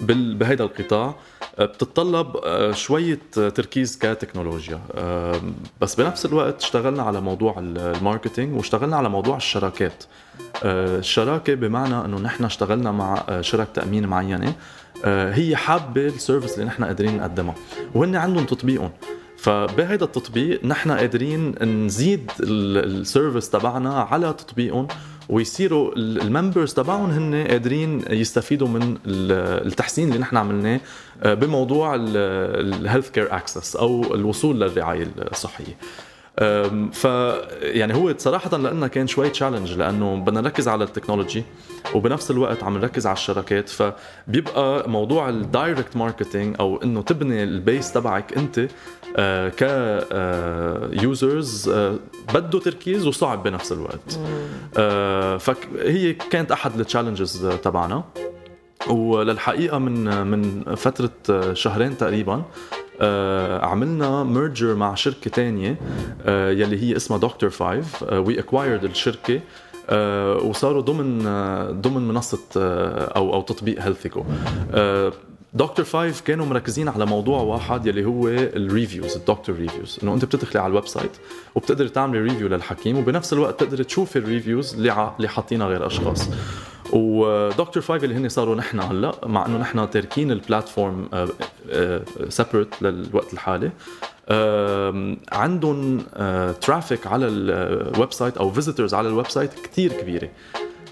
بال 0.00 0.34
بهيدا 0.34 0.64
القطاع. 0.64 1.14
بتتطلب 1.58 2.36
شوية 2.74 3.20
تركيز 3.32 3.98
كتكنولوجيا. 3.98 4.80
بس 5.80 5.94
بنفس 5.94 6.26
الوقت 6.26 6.62
اشتغلنا 6.62 7.02
على 7.02 7.20
موضوع 7.20 7.54
الماركتينج 7.58 8.56
واشتغلنا 8.56 8.96
على 8.96 9.08
موضوع 9.08 9.36
الشراكات. 9.36 10.04
الشراكة 10.64 11.54
بمعنى 11.54 12.04
إنه 12.04 12.18
نحن 12.18 12.44
اشتغلنا 12.44 12.92
مع 12.92 13.40
شرك 13.40 13.68
تأمين 13.74 14.06
معينة 14.06 14.54
هي 15.04 15.56
حابة 15.56 16.06
ال 16.06 16.12
service 16.12 16.54
اللي 16.54 16.64
نحن 16.64 16.84
قادرين 16.84 17.16
نقدمها 17.16 17.54
وهن 17.94 18.16
عندهم 18.16 18.44
تطبيقهم. 18.44 18.90
فبهذا 19.36 20.04
التطبيق 20.04 20.64
نحن 20.64 20.90
قادرين 20.90 21.54
نزيد 21.86 22.30
ال 22.40 22.54
service 22.54 23.50
تبعنا 23.50 24.00
على 24.00 24.32
تطبيقهم 24.32 24.88
ويصيروا 25.30 25.92
ال 25.96 26.06
members 26.06 26.74
تبعهم 26.74 27.10
هن 27.10 27.46
قادرين 27.46 28.04
يستفيدوا 28.10 28.68
من 28.68 28.98
التحسين 29.06 30.08
اللي 30.08 30.18
نحن 30.18 30.36
عملناه 30.36 30.80
آه، 31.22 31.34
بموضوع 31.34 31.94
ال 31.98 33.10
healthcare 33.10 33.36
access 33.36 33.76
أو 33.76 34.14
الوصول 34.14 34.60
للرعاية 34.60 35.08
الصحية. 35.30 35.76
ف 36.92 37.04
يعني 37.62 37.94
هو 37.94 38.14
صراحة 38.18 38.56
لأنه 38.56 38.86
كان 38.86 39.06
شوي 39.06 39.30
challenge 39.30 39.72
لأنه 39.72 40.16
بدنا 40.16 40.40
نركز 40.40 40.68
على 40.68 40.84
ال 40.84 40.89
technology 40.89 41.44
وبنفس 41.94 42.30
الوقت 42.30 42.62
عم 42.64 42.78
نركز 42.78 43.06
على 43.06 43.16
الشراكات 43.16 43.68
فبيبقى 43.68 44.90
موضوع 44.90 45.28
ال 45.28 45.38
direct 45.38 45.96
marketing 45.96 46.56
أو 46.60 46.82
إنه 46.82 47.02
تبني 47.02 47.42
ال 47.42 47.52
base 47.52 47.92
تبعك 47.92 48.36
أنت 48.38 48.68
آه، 49.16 49.48
ك 49.48 49.62
users 51.02 51.68
آه، 51.68 51.96
بده 52.34 52.58
تركيز 52.58 53.06
وصعب 53.06 53.42
بنفس 53.42 53.72
الوقت. 53.72 54.20
فهي 55.40 56.12
كانت 56.12 56.52
أحد 56.52 56.80
ال 56.80 56.86
challenges 56.86 57.46
تبعنا. 57.46 58.04
وللحقيقة 58.88 59.78
من 59.78 60.26
من 60.26 60.62
فترة 60.74 61.52
شهرين 61.54 61.96
تقريبا 61.96 62.42
آه 63.00 63.64
عملنا 63.66 64.24
merger 64.24 64.74
مع 64.74 64.94
شركة 64.94 65.30
تانية 65.30 65.76
آه 66.26 66.50
يلي 66.50 66.82
هي 66.82 66.96
اسمها 66.96 67.18
دكتور 67.18 67.50
فايف 67.50 68.02
we 68.02 68.38
acquired 68.38 68.84
الشركة 68.84 69.40
آه 69.90 70.36
وصاروا 70.36 70.82
ضمن 70.82 71.22
ضمن 71.80 72.08
منصة 72.08 72.38
أو 72.56 73.34
أو 73.34 73.42
تطبيق 73.42 73.82
هيلثيكو 73.82 74.24
دكتور 75.54 75.84
فايف 75.84 76.20
كانوا 76.20 76.46
مركزين 76.46 76.88
على 76.88 77.06
موضوع 77.06 77.40
واحد 77.40 77.86
يلي 77.86 78.04
هو 78.04 78.28
ال 78.28 78.39
reviews 78.39 79.16
ال 79.16 79.22
doctor 79.22 79.56
reviews. 79.56 79.98
إنه 80.02 80.14
أنت 80.14 80.24
بتدخلي 80.24 80.62
على 80.62 80.70
ال 80.70 80.86
website 80.86 81.10
وبتقدر 81.54 81.88
تعملي 81.88 82.20
review 82.20 82.48
للحكيم 82.48 82.98
وبنفس 82.98 83.32
الوقت 83.32 83.60
تقدر 83.60 83.82
تشوفي 83.82 84.16
ال 84.16 84.23
reviews 84.23 84.74
اللي 84.74 85.12
اللي 85.16 85.28
حاطينها 85.28 85.66
غير 85.66 85.86
أشخاص. 85.86 86.28
ودكتور 86.92 87.82
فايف 87.82 88.04
اللي 88.04 88.14
هن 88.14 88.28
صاروا 88.28 88.54
نحن 88.54 88.80
هلا 88.80 89.12
مع 89.26 89.46
إنه 89.46 89.58
نحن 89.58 89.90
تاركين 89.90 90.30
ال 90.30 90.39
platform 90.39 91.08
separate 92.28 92.82
للوقت 92.82 93.32
الحالي 93.32 93.70
عندهم 95.32 95.98
traffic 96.60 97.06
على 97.06 97.28
ال 97.28 98.12
website 98.12 98.36
أو 98.36 98.50
visitors 98.50 98.94
على 98.94 99.08
ال 99.08 99.28
website 99.28 99.50
كثير 99.54 99.92
كبيرة. 99.92 100.28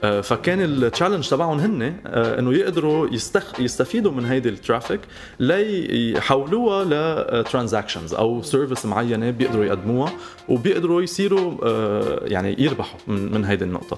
آه، 0.05 0.21
فكان 0.21 0.61
ال 0.61 0.67
challenge 0.67 1.29
تبعهم 1.29 1.59
هن 1.59 1.97
آه، 2.07 2.39
إنه 2.39 2.55
يقدروا 2.55 3.09
يستخ... 3.09 3.61
يستفيدوا 3.61 4.13
من 4.13 4.25
هيدي 4.25 4.49
ال 4.49 4.55
traffic 4.55 5.01
ليحولوها 5.41 6.85
ل 6.85 6.95
transactions 6.95 8.15
أو 8.15 8.43
service 8.43 8.87
معينة 8.87 9.31
بيقدروا 9.31 9.65
يقدموها 9.65 10.13
وبيقدروا 10.49 11.03
يصيروا 11.03 11.55
آه، 11.65 12.21
يعني 12.25 12.57
يربحوا 12.59 12.99
من, 13.07 13.33
من 13.33 13.45
هيدي 13.45 13.65
النقطة. 13.65 13.97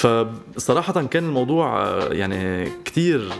فصراحة 0.00 1.02
كان 1.02 1.24
الموضوع 1.24 1.88
يعني 2.12 2.70
كتير 2.84 3.32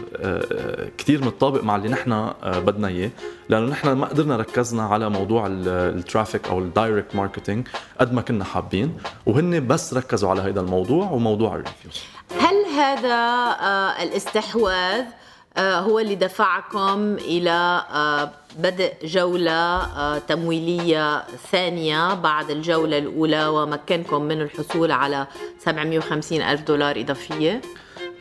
كتير 0.97 1.25
متطابق 1.25 1.63
مع 1.63 1.75
اللي 1.75 1.89
نحن 1.89 2.31
بدنا 2.43 2.87
إياه 2.87 3.09
لأنه 3.49 3.65
نحن 3.65 3.91
ما 3.91 4.07
قدرنا 4.07 4.37
ركزنا 4.37 4.83
على 4.83 5.09
موضوع 5.09 5.47
ال 5.49 5.61
traffic 5.61 6.47
أو 6.47 6.59
ال 6.59 6.67
direct 6.67 7.15
marketing 7.15 7.67
قد 7.99 8.13
ما 8.13 8.21
كنا 8.21 8.43
حابين 8.43 8.97
وهن 9.25 9.67
بس 9.67 9.93
ركزوا 9.93 10.29
على 10.29 10.41
هذا 10.41 10.59
الموضوع 10.59 11.11
وموضوع 11.11 11.55
ال 11.55 11.60
reviews. 11.60 12.01
هل 12.39 12.65
هذا 12.79 13.15
آه، 13.61 14.03
الاستحواذ 14.03 15.01
آه، 15.01 15.20
هو 15.57 15.99
اللي 15.99 16.15
دفعكم 16.15 17.13
إلى 17.13 17.83
آه، 17.93 18.31
بدء 18.59 18.93
جولة 19.03 20.17
تمويلية 20.17 21.23
ثانية 21.51 22.13
بعد 22.13 22.49
الجولة 22.49 22.97
الأولى 22.97 23.47
ومكنكم 23.47 24.21
من 24.21 24.41
الحصول 24.41 24.91
على 24.91 25.27
750 25.59 26.41
ألف 26.41 26.61
دولار 26.61 26.99
إضافية؟ 26.99 27.61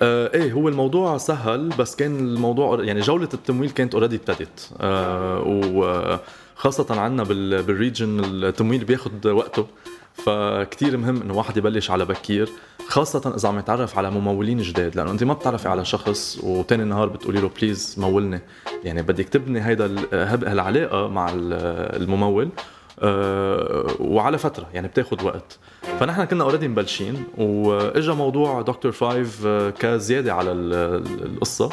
آه 0.02 0.34
إيه 0.34 0.52
هو 0.52 0.68
الموضوع 0.68 1.18
سهل 1.18 1.68
بس 1.68 1.96
كان 1.96 2.18
الموضوع 2.18 2.84
يعني 2.84 3.00
جولة 3.00 3.28
التمويل 3.34 3.70
كانت 3.70 3.94
already 3.94 4.16
ابتدت 4.16 4.70
آه 4.80 6.20
وخاصه 6.60 7.00
عندنا 7.00 7.22
بال 7.62 7.77
region 7.77 8.20
التمويل 8.24 8.84
بياخذ 8.84 9.28
وقته 9.28 9.66
فكتير 10.14 10.96
مهم 10.96 11.22
إنه 11.22 11.34
واحد 11.34 11.56
يبلش 11.56 11.90
على 11.90 12.04
بكير 12.04 12.48
خاصة 12.88 13.34
إذا 13.36 13.48
عم 13.48 13.58
يتعرف 13.58 13.98
على 13.98 14.10
ممولين 14.10 14.58
جداد 14.58 14.96
لأنه 14.96 15.10
أنت 15.10 15.24
ما 15.24 15.34
بتعرفي 15.34 15.68
على 15.68 15.84
شخص 15.84 16.40
وتاني 16.42 16.84
نهار 16.84 17.08
بتقولي 17.08 17.40
له 17.40 17.50
please 17.60 17.94
مولني. 17.98 18.40
يعني 18.84 19.02
بدك 19.02 19.28
تبني 19.28 19.66
هيدا 19.66 19.86
العلاقة 20.34 21.08
مع 21.08 21.30
الممول 21.34 22.48
آه، 23.02 23.86
وعلى 24.00 24.38
فترة 24.38 24.68
يعني 24.74 24.88
بتاخذ 24.88 25.24
وقت. 25.24 25.58
فنحن 26.00 26.24
كنا 26.24 26.44
already 26.44 26.68
مبلشين 26.68 27.24
وإجا 27.38 28.12
موضوع 28.12 28.62
دكتور 28.62 28.92
فايف 28.92 29.46
آه، 29.46 29.70
كزيادة 29.70 30.34
على 30.34 30.52
القصة. 30.52 31.64
آه، 31.64 31.70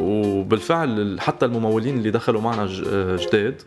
وبالفعل 0.00 1.20
حتى 1.20 1.46
الممولين 1.46 1.98
اللي 1.98 2.10
دخلوا 2.10 2.40
معنا 2.40 2.66
جداد 3.16 3.62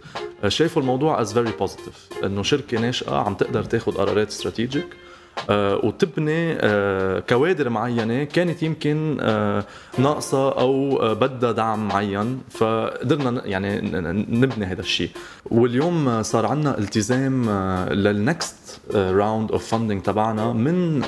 شايفوا 0.47 0.81
الموضوع 0.81 1.21
is 1.21 1.33
very 1.33 1.51
positive 1.59 2.09
إنه 2.23 2.43
شركة 2.43 2.79
ناشئة 2.79 3.15
عم 3.15 3.33
تقدر 3.33 3.63
تاخذ 3.63 3.91
قرارات 3.91 4.27
strategic 4.27 4.85
آه، 4.85 5.02
وتبني 5.49 6.57
آه، 6.59 7.19
كوادر 7.19 7.69
معينة 7.69 8.23
كانت 8.23 8.63
يمكن 8.63 9.17
آه، 9.21 9.65
ناقصة 9.97 10.59
أو 10.59 10.97
بدها 11.15 11.51
دعم 11.51 11.87
معين. 11.87 12.41
فقدرنا 12.49 13.45
يعني 13.45 13.81
نبني 14.29 14.65
هذا 14.65 14.81
الشيء. 14.81 15.09
واليوم 15.45 16.23
صار 16.23 16.45
عندنا 16.45 16.77
التزام 16.77 17.49
لل 17.89 18.20
next 18.20 18.81
round 18.95 19.51
of 19.51 19.67
funding 19.67 20.01
تبعنا 20.01 20.53
من 20.53 21.01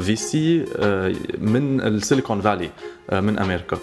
VC 0.00 0.58
من 1.38 1.80
السيليكون 1.80 2.40
فالي 2.40 2.70
من 3.12 3.38
أمريكا. 3.38 3.76
آه، 3.76 3.80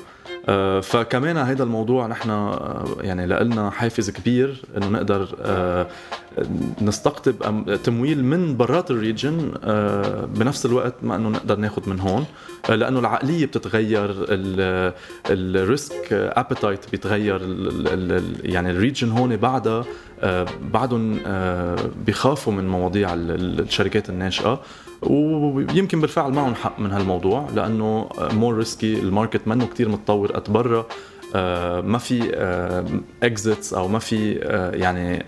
فكمان 0.81 1.37
هذا 1.37 1.63
الموضوع 1.63 2.07
نحن 2.07 2.29
آه، 2.29 2.85
يعني 3.01 3.27
لنا 3.27 3.69
حافز 3.69 4.09
كبير 4.09 4.61
إنه 4.77 4.89
نقدر 4.89 5.35
آه، 5.41 5.87
نستقطب 6.81 7.77
تمويل 7.83 8.25
من 8.25 8.57
برات 8.57 8.91
ال 8.91 9.00
region 9.00 9.51
بنفس 10.35 10.65
الوقت 10.65 10.93
ما 11.01 11.15
إنه 11.15 11.29
نقدر 11.29 11.55
ناخذ 11.55 11.89
من 11.89 11.99
هون 11.99 12.25
لأنه 12.69 12.99
العقلية 12.99 13.45
بتتغير 13.45 14.25
ال 15.29 15.46
risk 15.46 16.13
appetite 16.13 16.91
بيتغير 16.91 17.41
يعني 18.43 18.71
ال 18.71 18.77
region 18.77 19.11
هون 19.11 19.37
بعدها 19.37 19.85
بعدهم 20.73 21.19
بيخافوا 22.05 22.53
من 22.53 22.67
مواضيع 22.67 23.13
الشركات 23.13 24.09
الناشئة. 24.09 24.61
ويمكن 25.01 26.01
بالفعل 26.01 26.31
معهم 26.31 26.55
حق 26.55 26.79
من 26.79 26.91
هالموضوع 26.91 27.47
لأنه 27.55 28.09
more 28.33 28.55
risky 28.55 28.99
ال 28.99 29.06
market 29.06 29.47
منه 29.47 29.65
كتير 29.65 29.89
متطور 29.89 30.35
آه، 30.35 30.39
ما 31.81 31.97
في 31.97 32.31
exits 33.23 33.73
أو 33.73 33.87
ما 33.87 33.99
في 33.99 34.39
آه، 34.43 34.71
يعني 34.71 35.25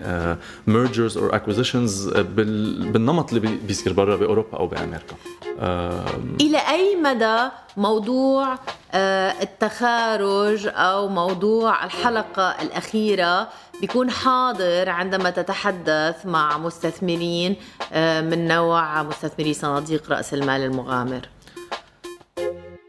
mergers 0.66 1.18
or 1.18 1.36
acquisitions 1.36 2.08
بالنمط 2.08 3.32
اللي 3.32 3.56
بيصير 3.66 3.92
برا 3.92 4.16
بأوروبا 4.16 4.58
أو 4.58 4.66
بأمريكا. 4.66 5.16
إلى 6.40 6.58
أي 6.58 6.96
مدى 6.96 7.48
موضوع 7.76 8.58
آه، 8.94 9.34
التخارج 9.42 10.66
أو 10.66 11.08
موضوع 11.08 11.84
الحلقة 11.84 12.62
الأخيرة 12.62 13.48
بيكون 13.80 14.10
حاضر 14.10 14.88
عندما 14.88 15.30
تتحدث 15.30 16.26
مع 16.26 16.58
مستثمرين 16.58 17.56
من 18.22 18.48
نوع 18.48 19.02
مستثمري 19.02 19.54
صناديق 19.54 20.10
رأس 20.10 20.34
المال 20.34 20.60
المغامر؟ 20.60 21.28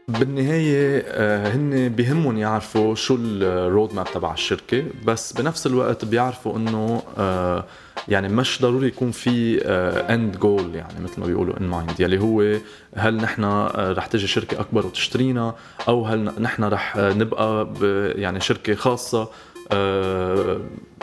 بالنهاية 0.08 1.04
آه، 1.06 1.48
هن 1.48 1.88
بيهمهم 1.88 2.38
يعرفوا 2.38 2.94
شو 2.94 3.18
ال 3.20 3.35
road 3.35 3.94
map 3.94 4.06
تبع 4.14 4.32
الشركة 4.32 4.84
بس 5.04 5.32
بنفس 5.32 5.66
الوقت 5.66 6.04
بيعرفوا 6.04 6.56
إنه 6.56 7.02
آه، 7.18 7.64
يعني 8.08 8.28
مش 8.28 8.62
ضروري 8.62 8.86
يكون 8.86 9.10
في 9.10 9.62
end 10.10 10.36
goal 10.36 10.74
يعني 10.74 11.04
مثل 11.04 11.20
ما 11.20 11.26
بيقولوا 11.26 11.60
in 11.60 11.66
mind 11.66 12.00
يلي 12.00 12.20
هو 12.20 12.58
هل 12.96 13.16
نحن 13.16 13.44
رح 13.76 14.06
تجي 14.06 14.26
شركة 14.26 14.60
أكبر 14.60 14.86
وتشترينا 14.86 15.54
أو 15.88 16.04
هل 16.06 16.32
نحن 16.38 16.64
رح 16.64 16.96
نبقى 16.96 17.68
يعني 18.16 18.40
شركة 18.40 18.74
خاصة 18.74 19.28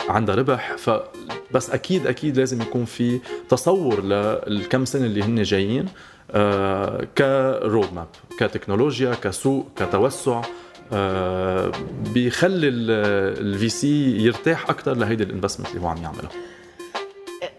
عندها 0.08 0.34
ربح. 0.34 0.76
فبس 0.76 1.70
أكيد 1.70 2.06
أكيد 2.06 2.36
لازم 2.36 2.62
يكون 2.62 2.84
في 2.84 3.20
تصور 3.48 4.04
للكم 4.04 4.84
سنة 4.84 5.06
اللي 5.06 5.22
هن 5.22 5.42
جايين. 5.42 5.88
ك 7.18 7.33
road 7.33 7.92
map 7.94 8.06
كتكنولوجيا 8.38 9.14
كسوق 9.14 9.66
كتوسع 9.76 10.42
آه، 10.92 11.72
بيخلي 12.14 12.68
ال 12.68 13.68
VC 13.68 14.16
يرتاح 14.16 14.70
أكثر 14.70 14.94
لهيدي 14.94 15.22
ال 15.24 15.28
investment 15.28 15.68
اللي 15.70 15.80
هو 15.80 15.86
عم 15.88 16.02
يعملها 16.02 16.30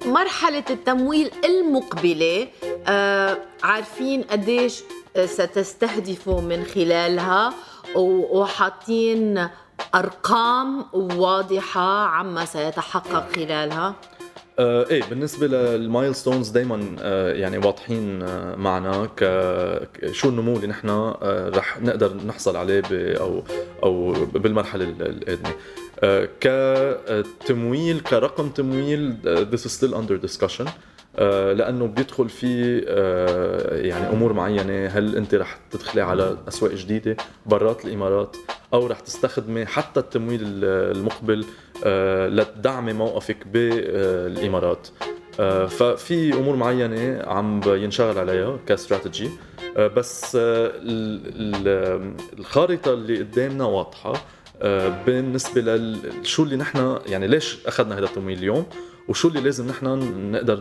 مرحلة 0.06 0.64
التمويل 0.70 1.32
المقبلة 1.46 2.48
آه 2.88 3.38
عارفين 3.64 4.22
قديش 4.22 4.84
ستستهدفوا 5.26 6.42
من 6.42 6.64
خلالها 6.66 7.54
وحاطين 7.96 9.48
أرقام 9.96 10.86
واضحة 10.94 12.06
عما 12.06 12.46
سيتحقق 12.46 13.36
خلالها؟ 13.36 13.96
آه 14.60 14.90
إيه 14.90 15.04
بالنسبة 15.10 15.48
لل 15.48 16.16
milestones 16.16 16.50
دائما 16.50 16.96
آه 17.02 17.34
يعني 17.34 17.58
واضحين 17.58 18.22
آه 18.24 18.56
معنا 18.56 19.06
ك 19.18 19.24
شو 20.12 20.30
النمو 20.30 20.56
اللي 20.56 20.68
نحن 20.68 20.90
آه 20.90 21.52
رح 21.56 21.82
نقدر 21.82 22.14
نحصل 22.28 22.56
عليه 22.58 22.82
أو 22.92 23.44
أو 23.84 24.12
بالمرحلة 24.34 24.86
القادمة. 25.00 25.54
آه 26.04 26.30
كتمويل 26.42 28.00
كرقم 28.00 28.50
تمويل 28.50 29.16
آه، 29.28 29.48
this 29.52 29.60
is 29.60 29.72
still 29.72 29.94
under 29.96 30.28
discussion. 30.28 30.70
آه، 31.16 31.54
لأنه 31.54 31.88
بيدخل 31.88 32.30
في 32.30 32.84
آه، 32.88 33.78
يعني 33.78 34.10
أمور 34.10 34.34
معينة. 34.34 34.88
هل 34.88 35.16
أنت 35.16 35.36
رح 35.36 35.60
تدخلي 35.72 36.02
على 36.02 36.38
أسواق 36.48 36.72
جديدة؟ 36.72 37.18
برات 37.46 37.86
الإمارات 37.86 38.38
أو 38.74 38.88
رح 38.88 39.00
تستخدمي 39.00 39.66
حتى 39.66 40.00
التمويل 40.00 40.40
المقبل 40.64 41.46
آه، 41.86 42.28
لتدعمي 42.28 42.94
موقفك 42.94 43.48
بالامارات 43.48 44.88
ففي 45.70 46.34
أمور 46.34 46.56
معينة 46.56 47.24
عم 47.28 47.62
ينشغل 47.66 48.18
عليها 48.18 48.58
كاستراتيجي. 48.68 49.30
بس 49.78 50.38
الخارطة 52.40 52.94
اللي 52.94 53.20
قدامنا 53.20 53.66
واضحة 53.66 54.14
بالنسبة 55.06 55.76
لشو 55.76 56.44
اللي 56.44 56.56
نحن 56.56 57.00
يعني 57.06 57.28
ليش 57.28 57.58
أخذنا 57.68 57.98
هذا 57.98 58.06
التمويل 58.06 58.38
اليوم؟ 58.38 58.66
وشو 59.08 59.28
اللي 59.28 59.42
لازم 59.42 59.68
نحن 59.68 59.86
نقدر 60.32 60.56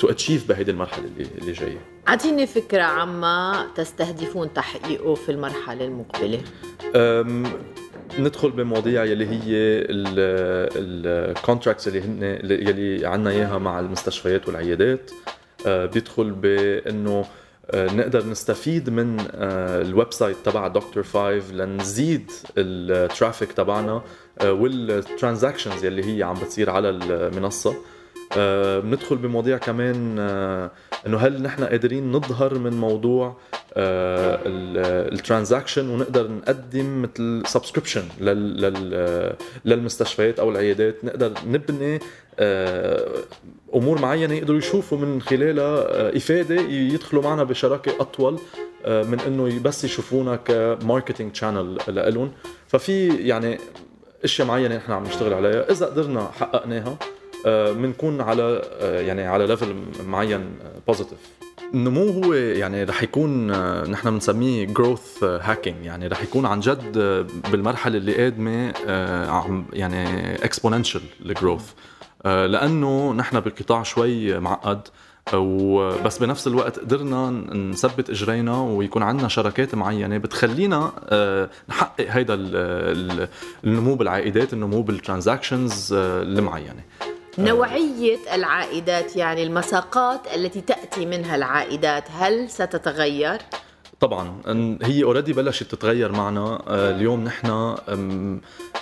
to 0.00 0.08
achieve 0.08 0.48
بهيدي 0.48 0.70
المرحلة 0.70 1.04
اللي 1.04 1.26
اللي 1.38 1.52
جاية؟ 1.52 1.78
أعطيني 2.08 2.46
فكرة 2.46 2.82
عما 2.82 3.66
تستهدفون 3.74 4.52
تحقيقه 4.52 5.14
في 5.14 5.32
المرحلة 5.32 5.84
المقبلة. 5.84 6.40
ندخل 8.18 8.50
بمواضيع 8.50 9.04
يلي 9.04 9.26
هي 9.26 9.40
ال 10.76 10.87
contracts 10.87 11.88
اللي 11.88 12.00
هن 12.00 12.22
يلي 12.44 13.06
عندنا 13.06 13.30
إياها 13.30 13.58
مع 13.58 13.80
المستشفيات 13.80 14.48
والعيادات. 14.48 15.10
أه، 15.66 15.86
بيدخل 15.86 16.30
بإنه 16.30 17.24
أه، 17.70 17.94
نقدر 17.94 18.26
نستفيد 18.26 18.90
من 18.90 19.20
أه، 19.20 19.82
ال 19.82 20.12
website 20.12 20.36
تبع 20.44 20.68
دكتور 20.68 21.02
5 21.02 21.52
لنزيد 21.52 22.30
ال 22.58 22.70
traffic 22.70 23.52
تبعنا. 23.52 24.02
وال 24.44 24.64
transactions 24.64 25.84
يلي 25.84 26.16
هي 26.16 26.22
عم 26.22 26.34
بتصير 26.34 26.70
على 26.70 26.90
المنصة. 26.90 27.74
آه، 28.36 28.78
بندخل 28.78 29.16
بمواضيع 29.16 29.58
كمان 29.58 30.16
آه، 30.18 30.70
إنه 31.06 31.18
هل 31.18 31.42
نحن 31.42 31.64
قادرين 31.64 32.12
نظهر 32.12 32.58
من 32.58 32.72
موضوع 32.72 33.36
ال 33.76 33.94
transaction 33.94 35.88
ونقدر 35.88 36.30
نقدم 36.30 37.02
مثل 37.02 37.42
subscription 37.46 38.02
للمستشفيات 39.64 40.38
أو 40.38 40.50
العيادات. 40.50 41.04
نقدر 41.04 41.32
نبني 41.46 42.00
أمور 43.74 44.00
معينة 44.00 44.34
يقدروا 44.34 44.58
يشوفوا 44.58 44.98
من 44.98 45.22
خلالها 45.22 46.16
إفادة 46.16 46.60
يدخلوا 46.60 47.22
معنا 47.22 47.44
بشراكة 47.44 47.92
أطول 48.00 48.38
من 48.86 49.20
إنه 49.26 49.60
بس 49.62 49.84
يشوفونا 49.84 50.36
ك 50.36 50.46
marketing 50.46 51.34
channel 51.34 51.78
لهم 51.88 52.32
ففي 52.66 53.08
يعني 53.08 53.58
أشياء 54.24 54.48
معينة 54.48 54.76
نحن 54.76 54.92
عم 54.92 55.02
نشتغل 55.02 55.34
عليها. 55.34 55.70
إذا 55.70 55.86
قدرنا 55.86 56.30
حققناها 56.40 56.98
بنكون 57.44 58.20
آه، 58.20 58.24
على 58.24 58.62
آه، 58.80 59.00
يعني 59.00 59.26
على 59.26 59.46
level 59.46 59.76
معين 60.06 60.58
positive 60.86 61.18
آه، 61.18 61.74
النمو 61.74 62.10
هو 62.10 62.34
يعني 62.34 62.84
رح 62.84 63.02
يكون 63.02 63.46
نحن 63.90 64.10
بنسميه 64.10 64.66
growth 64.66 65.24
hacking 65.24 65.84
يعني 65.84 66.06
رح 66.06 66.22
يكون 66.22 66.46
عن 66.46 66.60
جد 66.60 66.98
بالمرحلة 67.52 67.96
اللي 67.96 68.22
قادمة 68.22 68.72
عم 69.30 69.66
يعني 69.72 70.34
exponential 70.34 71.00
ال 71.20 71.27
growth 71.27 71.72
لأنه 72.24 73.12
نحن 73.12 73.40
بقطاع 73.40 73.82
شوي 73.82 74.40
معقد. 74.40 74.80
وبس 75.34 76.18
بنفس 76.18 76.46
الوقت 76.46 76.78
قدرنا 76.78 77.30
نثبت 77.54 78.10
إجرينا 78.10 78.60
ويكون 78.62 79.02
عندنا 79.02 79.28
شراكات 79.28 79.74
معينة 79.74 80.18
بتخلينا 80.18 80.92
آه، 81.08 81.50
نحقق 81.68 82.06
هيدا 82.08 82.34
النمو 83.64 83.94
بالعائدات 83.94 84.52
النمو 84.52 84.82
بال 84.82 84.98
transactions 84.98 85.92
آه، 85.92 86.22
المعينة 86.22 86.82
نوعية 87.38 88.18
العائدات 88.34 89.16
يعني 89.16 89.42
المساقات 89.42 90.20
التي 90.34 90.60
تأتي 90.60 91.06
منها 91.06 91.36
العائدات 91.36 92.04
هل 92.10 92.50
ستتغير؟ 92.50 93.38
طبعا 94.00 94.40
هي 94.82 95.04
already 95.04 95.32
بلشت 95.32 95.74
تتغير 95.74 96.12
معنا 96.12 96.62
آه، 96.68 96.90
اليوم 96.90 97.24
نحن 97.24 97.76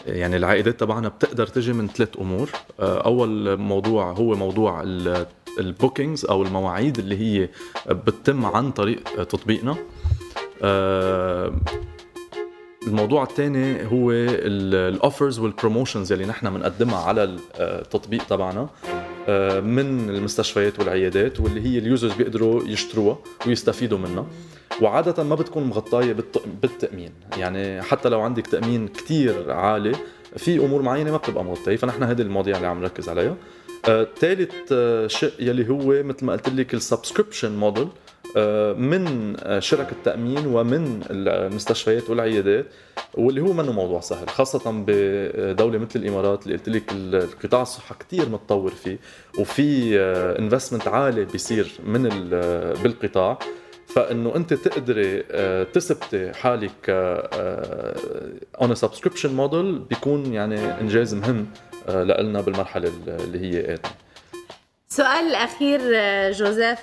يعني 0.06 0.36
العائدات 0.36 0.80
تبعنا 0.80 1.08
بتقدر 1.08 1.46
تجي 1.46 1.72
من 1.72 1.88
ثلاث 1.88 2.08
أمور 2.20 2.50
أول 2.80 3.56
موضوع 3.56 4.12
هو 4.12 4.34
موضوع 4.34 4.82
ال 5.58 5.66
bookings 5.66 6.24
أو 6.24 6.42
المواعيد 6.42 6.98
اللي 6.98 7.16
هي 7.18 7.48
بتتم 7.86 8.46
عن 8.46 8.70
طريق 8.70 9.24
تطبيقنا. 9.24 9.76
آه، 10.62 11.52
الموضوع 12.86 13.22
الثاني 13.22 13.86
هو 13.86 14.10
ال 14.12 14.30
offers 14.30 15.38
وال 15.38 15.51
promotions 15.51 16.12
اللي 16.12 16.26
نحن 16.26 16.50
بنقدمها 16.50 16.98
على 16.98 17.38
التطبيق 17.60 18.26
تبعنا 18.26 18.68
آه، 19.28 19.60
من 19.60 20.10
المستشفيات 20.10 20.78
والعيادات 20.78 21.40
واللي 21.40 21.60
هي 21.60 21.78
ال 21.78 21.84
users 21.84 22.12
بيقدروا 22.12 22.62
يشتروها 22.64 23.18
ويستفيدوا 23.46 23.98
منها. 23.98 24.26
وعادة 24.82 25.24
ما 25.24 25.34
بتكون 25.34 25.64
مغطاية 25.64 26.16
بالتأمين. 26.62 27.10
يعني 27.38 27.82
حتى 27.82 28.08
لو 28.08 28.20
عندك 28.20 28.46
تأمين 28.46 28.88
كتير 28.88 29.52
عالي 29.52 29.92
في 30.36 30.58
أمور 30.58 30.82
معينة 30.82 31.10
ما 31.10 31.16
بتبقى 31.16 31.44
مغطية 31.44 31.76
فنحن 31.76 32.02
هذه 32.02 32.22
المواضيع 32.22 32.56
اللي 32.56 32.66
عم 32.66 32.80
نركز 32.80 33.08
عليها. 33.08 33.36
ثالث 34.18 34.72
آه 34.72 35.06
شيء 35.06 35.32
يلي 35.38 35.68
هو 35.68 36.02
مثل 36.02 36.24
ما 36.24 36.32
قلت 36.32 36.48
لك 36.48 36.74
ال 36.74 36.81
subscription 36.81 37.56
model 37.56 37.88
آه 38.36 38.72
من 38.72 39.34
آه 39.38 39.58
شركة 39.58 39.92
التأمين 39.92 40.46
ومن 40.46 41.02
المستشفيات 41.10 42.10
والعيادات 42.10 42.66
واللي 43.14 43.40
هو 43.40 43.52
منه 43.52 43.72
موضوع 43.72 44.00
سهل 44.00 44.28
خاصة 44.28 44.84
بدولة 44.86 45.78
مثل 45.78 46.00
الإمارات 46.00 46.46
اللي 46.46 46.56
قلت 46.56 46.68
لك 46.68 46.92
القطاع 46.92 47.62
الصحة 47.62 47.94
كتير 47.94 48.28
متطور 48.28 48.70
فيه 48.70 48.98
وفي 49.38 49.98
investment 50.38 50.86
آه، 50.86 50.90
عالي 50.90 51.24
بيصير 51.24 51.72
من 51.84 52.02
بالقطاع. 52.82 53.38
فإنه 53.86 54.36
أنت 54.36 54.54
تقدري 54.54 55.24
آه، 55.30 55.62
تثبتي 55.62 56.32
حالك 56.32 56.90
on 58.60 58.74
subscription 58.74 59.34
model 59.34 59.78
بيكون 59.78 60.32
يعني 60.32 60.80
إنجاز 60.80 61.14
مهم. 61.14 61.46
آه، 61.46 61.65
لنا 61.88 62.40
بالمرحلة 62.40 62.92
اللي 63.06 63.40
هي 63.40 63.60
قادمه 63.66 63.90
سؤال 64.88 65.26
الأخير 65.26 65.80
آه، 65.94 66.30
جوزيف. 66.30 66.78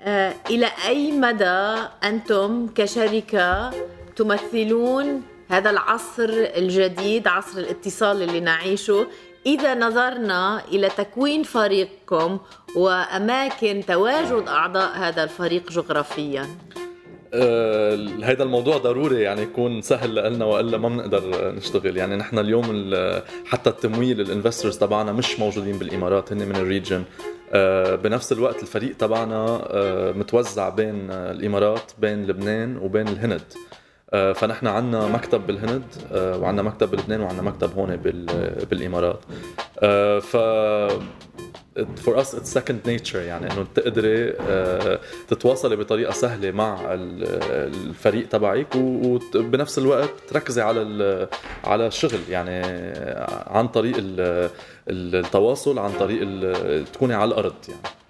آه، 0.00 0.34
إلى 0.50 0.68
أي 0.86 1.12
مدى 1.12 1.74
أنتم 2.04 2.68
كشركة 2.74 3.70
تمثلون 4.16 5.22
هذا 5.48 5.70
العصر 5.70 6.28
الجديد 6.30 7.28
عصر 7.28 7.58
الاتصال 7.58 8.22
اللي 8.22 8.40
نعيشه؟ 8.40 9.06
إذا 9.46 9.74
نظرنا 9.74 10.62
إلى 10.68 10.88
تكوين 10.88 11.42
فريقكم 11.42 12.38
وأماكن 12.76 13.82
تواجد 13.86 14.48
أعضاء 14.48 14.98
هذا 14.98 15.24
الفريق 15.24 15.70
جغرافيا. 15.70 16.42
آه 16.42 16.85
هيدا 18.24 18.44
الموضوع 18.44 18.76
ضروري 18.76 19.20
يعني 19.22 19.42
يكون 19.42 19.82
سهل 19.82 20.32
لنا 20.34 20.44
وإلا 20.44 20.78
ما 20.78 20.88
بنقدر 20.88 21.52
نشتغل. 21.54 21.96
يعني 21.96 22.16
نحن 22.16 22.38
اليوم 22.38 22.64
حتى 23.46 23.70
التمويل 23.70 24.20
ال 24.20 24.26
investors 24.26 24.78
تبعنا 24.78 25.12
مش 25.12 25.40
موجودين 25.40 25.78
بالإمارات 25.78 26.32
هن 26.32 26.38
من 26.48 26.56
ال 26.56 26.63
region 26.63 27.02
آه 27.52 27.94
بنفس 27.94 28.32
الوقت 28.32 28.62
الفريق 28.62 28.96
تبعنا 28.96 29.60
آه 29.70 30.12
متوزع 30.12 30.68
بين 30.68 31.10
الإمارات 31.10 31.92
بين 31.98 32.26
لبنان 32.26 32.76
وبين 32.76 33.08
الهند. 33.08 33.42
آه، 34.12 34.32
فنحن 34.32 34.66
عندنا 34.66 35.06
مكتب 35.08 35.46
بالهند 35.46 35.82
آه، 36.12 36.38
وعندنا 36.38 36.62
مكتب 36.62 36.90
بلبنان 36.90 37.20
وعندنا 37.20 37.42
مكتب 37.42 37.70
هون 37.78 37.96
بالإمارات. 38.70 39.20
ف 40.22 40.36
for 41.96 42.20
us 42.20 42.34
it's 42.34 42.52
second 42.52 42.80
nature 42.86 43.20
يعني 43.20 43.52
إنه 43.52 43.66
تقدري 43.74 44.32
uh, 44.32 44.98
تتواصلي 45.28 45.76
بطريقة 45.76 46.12
سهلة 46.12 46.50
مع 46.50 46.78
الفريق 46.90 48.28
تبعك 48.28 48.76
وبنفس 48.76 49.78
الوقت 49.78 50.10
تركزي 50.28 50.62
على 50.62 51.28
على 51.64 51.86
الشغل 51.86 52.20
يعني 52.30 52.62
عن 53.46 53.68
طريق 53.68 53.96
التواصل 54.88 55.78
عن 55.78 55.92
طريق 55.92 56.20
تكوني 56.92 57.14
على 57.14 57.28
الأرض 57.28 57.54
يعني. 57.68 58.05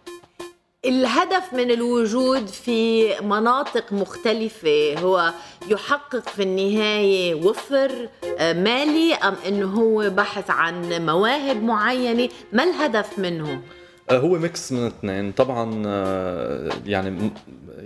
الهدف 0.86 1.52
من 1.52 1.70
الوجود 1.70 2.46
في 2.46 3.10
مناطق 3.20 3.92
مختلفة 3.92 4.94
هو 4.98 5.32
يحقق 5.68 6.28
في 6.28 6.42
النهاية 6.42 7.34
وفر 7.34 8.08
آه، 8.38 8.52
مالي 8.52 9.14
أم 9.14 9.34
أنه 9.48 9.66
هو 9.66 10.10
بحث 10.10 10.50
عن 10.50 11.06
مواهب 11.06 11.62
معينة؟ 11.62 12.28
ما 12.52 12.64
الهدف 12.64 13.18
منه؟ 13.18 13.60
آه، 14.10 14.18
هو 14.18 14.38
mix 14.38 14.72
من 14.72 14.82
الاثنين 14.82 15.32
طبعا 15.32 15.82
آه، 15.86 16.70
يعني 16.86 17.30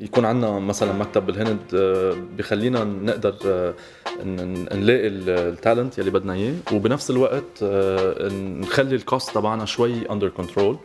يكون 0.00 0.24
عندنا 0.24 0.58
مثلا 0.58 0.92
مكتب 0.92 1.26
بالهند 1.26 1.58
بخلينا 2.38 2.84
نقدر 2.84 3.34
نلاقي 4.24 5.08
ال 5.08 5.21
talent 5.21 5.98
يلي 5.98 6.10
بدنا 6.10 6.32
إياه. 6.32 6.54
وبنفس 6.72 7.10
الوقت 7.10 7.62
نخلي 8.32 8.96
ال 8.96 9.04
cost 9.04 9.34
تبعنا 9.34 9.64
شوي 9.64 10.10
under 10.10 10.28
control 10.28 10.78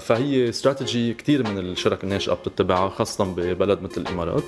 فهي 0.00 0.48
استراتيجي 0.48 1.14
كثير 1.14 1.48
من 1.50 1.58
الشركة 1.58 2.04
الناشئة 2.04 2.34
بتتبعها 2.34 2.88
خاصة 2.88 3.24
ببلد 3.24 3.82
مثل 3.82 4.00
الإمارات. 4.00 4.44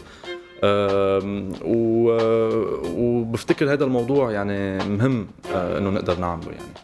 وبفتكر 2.97 3.73
هذا 3.73 3.85
الموضوع 3.85 4.33
يعني 4.33 4.79
مهم 4.79 5.29
آه، 5.55 5.79
إنه 5.79 5.91
نقدر 5.91 6.19
نعمله 6.19 6.51
يعني. 6.51 6.75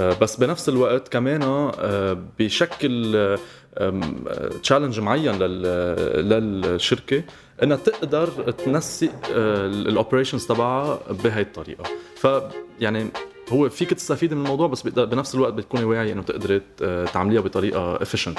آه، 0.00 0.16
بس 0.20 0.36
بنفس 0.36 0.68
الوقت 0.68 1.08
كمان 1.08 1.70
بشكل 2.38 3.36
challenge 4.62 5.00
معين 5.00 5.38
للشركة 5.38 7.22
إنها 7.62 7.76
تقدر 7.76 8.26
تنسق 8.50 9.12
ال 9.30 9.40
operations 9.40 10.46
تبعها 10.46 11.00
بهي 11.24 11.40
الطريقة. 11.40 11.84
فيعني 12.16 13.08
هو 13.52 13.68
فيك 13.68 13.90
تستفيد 13.90 14.34
من 14.34 14.42
الموضوع 14.42 14.66
بس 14.66 14.82
بنفس 14.82 15.34
الوقت 15.34 15.52
بتكوني 15.52 15.84
واعيه 15.84 16.12
إنه 16.12 16.22
تقدري 16.22 16.62
تعمليها 17.12 17.40
بطريقة 17.40 18.02
efficient 18.02 18.38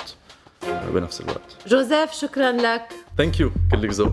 بنفس 0.94 1.22
الوقت. 1.22 1.58
جوزيف 1.68 2.12
شكرا 2.12 2.52
لك. 2.52 2.88
thank 3.18 3.40
you 3.40 3.52
كلك 3.72 3.92
ذوق. 3.92 4.12